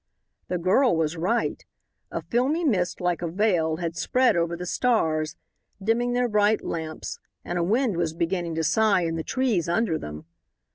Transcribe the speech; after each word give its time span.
The 0.47 0.57
girl 0.57 0.97
was 0.97 1.15
right. 1.15 1.63
A 2.09 2.23
filmy 2.23 2.63
mist, 2.65 2.99
like 2.99 3.21
a 3.21 3.27
veil, 3.29 3.75
had 3.77 3.95
spread 3.95 4.35
over 4.35 4.57
the 4.57 4.65
stars, 4.65 5.35
dimming 5.79 6.13
their 6.13 6.27
bright 6.27 6.63
lamps, 6.63 7.19
and 7.45 7.59
a 7.59 7.63
wind 7.63 7.97
was 7.97 8.15
beginning 8.15 8.55
to 8.55 8.63
sigh 8.63 9.01
in 9.01 9.15
the 9.15 9.23
trees 9.23 9.69
under 9.69 9.99
them. 9.99 10.25